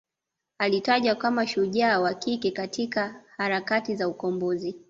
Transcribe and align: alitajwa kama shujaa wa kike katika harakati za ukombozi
alitajwa 0.57 1.15
kama 1.15 1.47
shujaa 1.47 1.99
wa 1.99 2.13
kike 2.13 2.51
katika 2.51 3.23
harakati 3.37 3.95
za 3.95 4.07
ukombozi 4.07 4.79